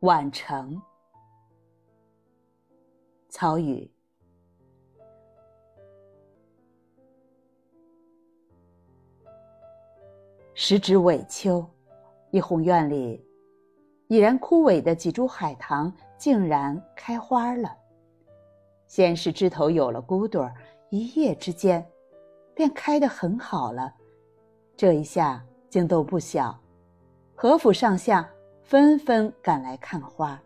[0.00, 0.80] 晚成。
[3.28, 3.90] 曹禺。
[10.54, 11.68] 时值尾秋，
[12.30, 13.24] 一红院里，
[14.06, 17.76] 已然枯萎的几株海棠竟然开花了。
[18.86, 20.48] 先是枝头有了骨朵，
[20.90, 21.84] 一夜之间，
[22.54, 23.92] 便开得很好了。
[24.76, 26.56] 这一下惊动不小，
[27.34, 28.28] 何府上下
[28.68, 30.38] 纷纷赶来看花。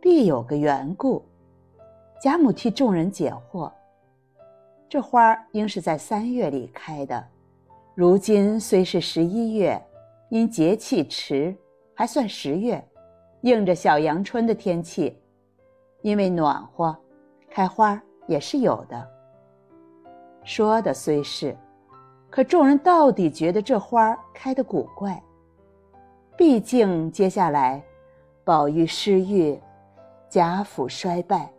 [0.00, 1.20] 必有个缘故。
[2.22, 3.68] 贾母替众人解惑：
[4.88, 7.26] 这花应是在三月里开的，
[7.96, 9.82] 如今虽是十一月，
[10.28, 11.52] 因节气迟，
[11.94, 12.80] 还算十月，
[13.40, 15.20] 应着小阳春的天气，
[16.02, 16.96] 因为暖和。
[17.50, 19.04] 开花也是有的。
[20.44, 21.56] 说的虽是，
[22.30, 25.20] 可众人到底觉得这花开的古怪。
[26.40, 27.84] 毕竟接下来，
[28.44, 29.60] 宝玉失玉，
[30.26, 31.52] 贾府衰败，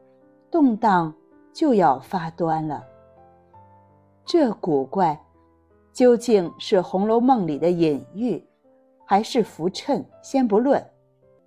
[0.50, 1.14] 动荡
[1.54, 2.84] 就要发端了。
[4.26, 5.16] 这古怪，
[5.94, 8.44] 究竟是《红楼梦》里的隐喻，
[9.06, 10.04] 还是浮衬？
[10.24, 10.84] 先不论，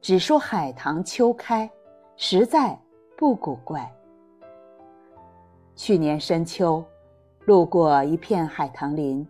[0.00, 1.68] 只说海棠秋开，
[2.16, 2.78] 实在
[3.18, 3.92] 不古怪。
[5.74, 6.84] 去年深秋，
[7.46, 9.26] 路过一片海棠林，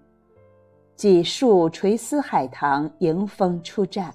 [0.97, 4.13] 几树垂丝海棠迎风出绽。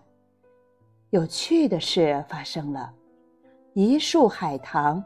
[1.10, 2.94] 有趣的事发生了：
[3.74, 5.04] 一树海棠，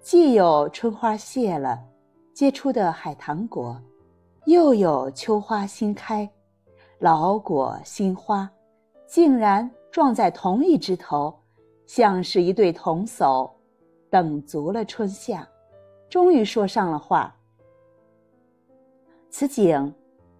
[0.00, 1.78] 既有春花谢了
[2.32, 3.78] 结出的海棠果，
[4.46, 6.28] 又有秋花新开，
[6.98, 8.50] 老果新花，
[9.06, 11.34] 竟然撞在同一枝头，
[11.86, 13.50] 像是一对同叟，
[14.08, 15.46] 等足了春夏。
[16.08, 17.34] 终于说上了话。
[19.28, 19.92] 此景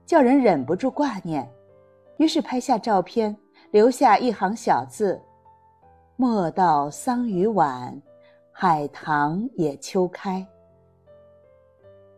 [0.07, 1.47] 叫人忍不住挂念，
[2.17, 3.37] 于是拍下照片，
[3.73, 5.21] 留下一行小字
[6.15, 8.01] ：“莫道桑榆晚，
[8.53, 10.47] 海棠也秋开。”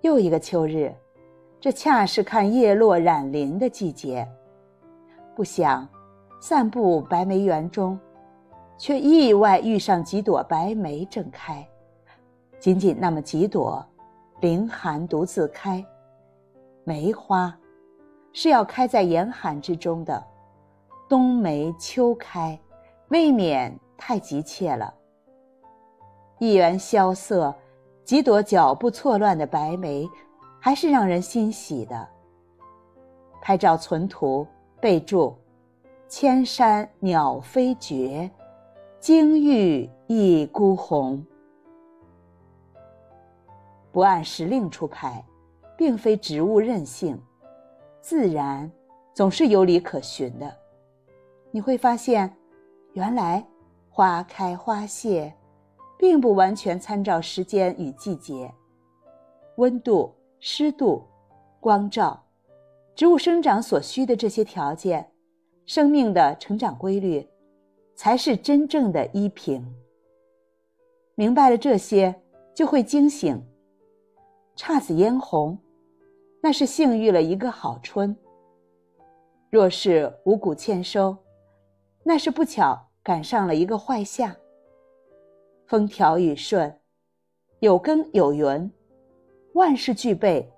[0.03, 0.95] 又一个秋日，
[1.59, 4.29] 这恰是看叶落染林的季节。
[5.35, 5.89] 不想
[6.41, 7.99] 散步白梅园中，
[8.77, 11.67] 却意外遇上几朵白梅正开。
[12.61, 13.83] 仅仅那么几朵，
[14.41, 15.83] 凌寒独自开。
[16.85, 17.57] 梅花，
[18.33, 20.25] 是要开在严寒之中的。
[21.09, 22.59] 冬梅秋开，
[23.09, 24.93] 未免太急切了。
[26.39, 27.55] 一园萧瑟，
[28.05, 30.09] 几朵脚步错乱的白梅，
[30.61, 32.09] 还是让人欣喜的。
[33.41, 34.47] 拍照存图，
[34.81, 35.35] 备注：
[36.09, 38.31] 千山鸟飞绝，
[39.01, 41.25] 惊遇一孤鸿。
[43.91, 45.25] 不按时令出牌，
[45.77, 47.19] 并非植物任性，
[48.01, 48.71] 自然
[49.15, 50.57] 总是有理可循的。
[51.51, 52.33] 你会发现，
[52.93, 53.45] 原来
[53.89, 55.33] 花开花谢，
[55.99, 58.53] 并不完全参照时间与季节、
[59.57, 61.03] 温度、湿度、
[61.61, 62.23] 光照、
[62.95, 65.11] 植物生长所需的这些条件，
[65.67, 67.27] 生命的成长规律，
[67.95, 69.65] 才是真正的依凭。
[71.15, 72.15] 明白了这些，
[72.55, 73.43] 就会惊醒。
[74.57, 75.59] 姹紫嫣红，
[76.41, 78.15] 那是幸遇了一个好春；
[79.51, 81.17] 若是五谷欠收，
[82.03, 84.37] 那是不巧赶上了一个坏夏。
[85.67, 86.81] 风调雨顺，
[87.61, 88.71] 有耕有耘，
[89.55, 90.53] 万事俱备，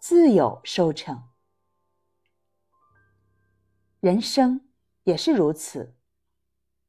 [0.00, 1.22] 自有收成。
[4.00, 4.60] 人生
[5.04, 5.94] 也是如此，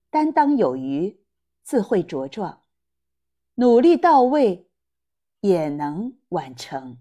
[0.10, 1.20] 担当有余，
[1.64, 2.64] 自会茁壮；
[3.56, 4.66] 努力到位。
[5.42, 6.98] 也能完成。